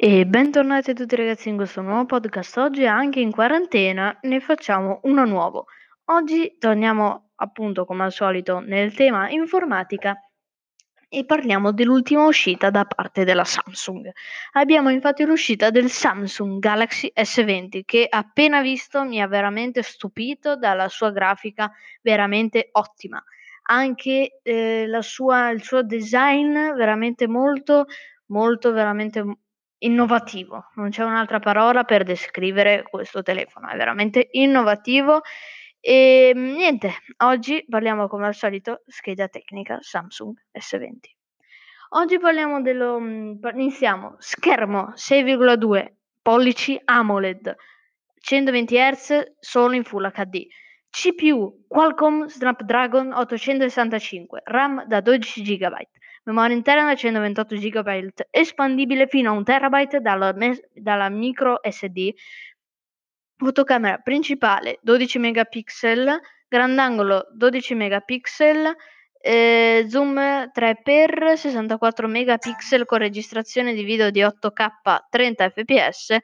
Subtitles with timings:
[0.00, 2.56] E bentornati a tutti ragazzi in questo nuovo podcast.
[2.58, 5.66] Oggi anche in quarantena ne facciamo uno nuovo.
[6.04, 10.14] Oggi torniamo appunto come al solito nel tema informatica
[11.08, 14.08] e parliamo dell'ultima uscita da parte della Samsung.
[14.52, 20.88] Abbiamo infatti l'uscita del Samsung Galaxy S20 che appena visto mi ha veramente stupito dalla
[20.88, 21.72] sua grafica
[22.02, 23.20] veramente ottima.
[23.62, 27.86] Anche eh, sua, il suo design veramente molto,
[28.26, 29.24] molto, veramente
[29.78, 35.20] innovativo, non c'è un'altra parola per descrivere questo telefono, è veramente innovativo
[35.80, 41.16] e niente, oggi parliamo come al solito scheda tecnica Samsung S20.
[41.90, 45.86] Oggi parliamo dello mm, iniziamo schermo 6,2
[46.20, 47.56] pollici AMOLED
[48.20, 50.46] 120 Hz solo in Full HD.
[50.90, 55.74] CPU Qualcomm Snapdragon 865, RAM da 12 GB,
[56.28, 60.34] memoria interna 128 GB, espandibile fino a 1 TB dalla,
[60.74, 62.10] dalla micro SD,
[63.36, 68.76] fotocamera principale 12 megapixel, grandangolo 12 megapixel,
[69.20, 70.18] eh, zoom
[70.52, 76.16] 3x 64 megapixel con registrazione di video di 8K 30 fps,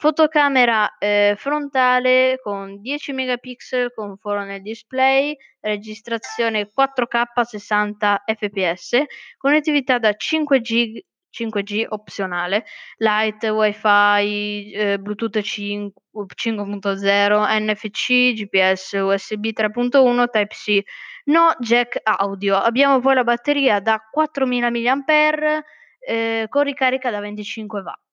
[0.00, 9.02] Fotocamera eh, frontale con 10 megapixel con foro nel display, registrazione 4K 60 fps,
[9.36, 12.64] connettività da 5G 5G opzionale,
[12.96, 15.92] Light, Wi-Fi, eh, Bluetooth 5,
[16.34, 20.82] 5.0, NFC, GPS, USB 3.1, Type-C,
[21.24, 22.56] no jack audio.
[22.56, 25.62] Abbiamo poi la batteria da 4000 mAh
[25.98, 28.09] eh, con ricarica da 25 watt.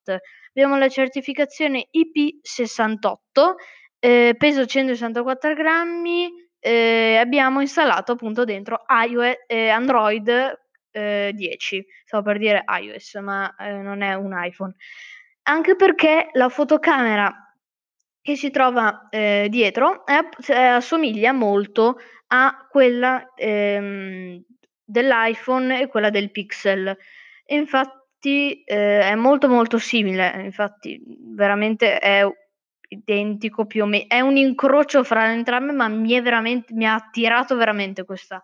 [0.49, 3.55] Abbiamo la certificazione IP68,
[3.99, 10.65] eh, peso 164 grammi, eh, abbiamo installato appunto dentro iOS, eh, Android
[10.97, 14.73] 10, stavo per dire iOS, ma eh, non è un iPhone.
[15.43, 17.31] Anche perché la fotocamera
[18.21, 20.19] che si trova eh, dietro è,
[20.51, 24.43] assomiglia molto a quella ehm,
[24.83, 26.97] dell'iPhone e quella del Pixel.
[27.45, 30.99] Infatti infatti eh, è molto molto simile, infatti
[31.35, 32.23] veramente è
[32.89, 36.95] identico più o meno, è un incrocio fra entrambe, ma mi, è veramente, mi ha
[36.95, 38.41] attirato veramente questa,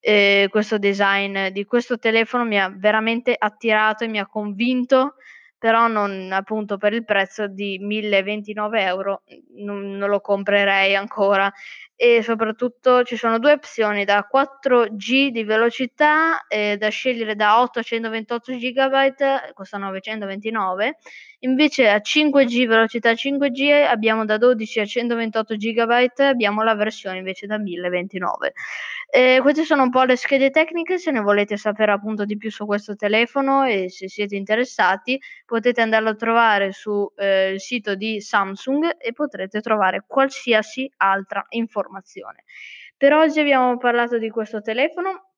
[0.00, 5.14] eh, questo design di questo telefono, mi ha veramente attirato e mi ha convinto,
[5.58, 9.22] però non appunto per il prezzo di 1029 euro
[9.56, 11.50] non, non lo comprerei ancora
[12.04, 17.78] e soprattutto ci sono due opzioni da 4G di velocità eh, da scegliere da 8
[17.78, 20.98] a 128 GB costa 929
[21.38, 27.46] invece a 5G velocità 5G abbiamo da 12 a 128 GB abbiamo la versione invece
[27.46, 28.52] da 1029
[29.10, 32.50] eh, queste sono un po' le schede tecniche se ne volete sapere appunto di più
[32.50, 38.20] su questo telefono e se siete interessati potete andarlo a trovare sul eh, sito di
[38.20, 42.44] Samsung e potrete trovare qualsiasi altra informazione informazione.
[42.96, 45.30] Per oggi abbiamo parlato di questo telefono.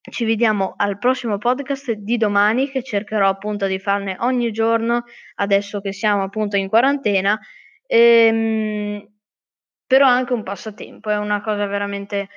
[0.00, 5.04] Ci vediamo al prossimo podcast di domani che cercherò appunto di farne ogni giorno
[5.36, 7.38] adesso che siamo appunto in quarantena.
[7.86, 9.06] Ehm,
[9.86, 12.28] però anche un passatempo, è una cosa veramente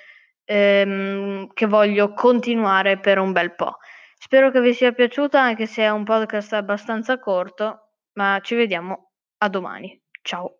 [0.45, 3.77] ehm, che voglio continuare per un bel po'.
[4.17, 9.11] Spero che vi sia piaciuta anche se è un podcast abbastanza corto, ma ci vediamo
[9.37, 10.01] a domani.
[10.21, 10.57] Ciao.